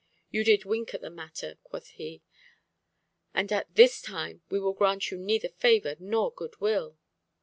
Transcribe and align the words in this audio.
You 0.31 0.43
did 0.43 0.65
wink 0.65 0.95
at 0.95 1.01
the 1.01 1.11
matter,' 1.11 1.59
quoth 1.63 1.89
he, 1.89 2.23
'and 3.35 3.51
at 3.51 3.75
this 3.75 4.01
time 4.01 4.41
we 4.49 4.59
will 4.59 4.73
grant 4.73 5.11
you 5.11 5.17
neither 5.19 5.49
favour 5.49 5.95
nor 5.99 6.31
good 6.33 6.59
will. 6.59 6.97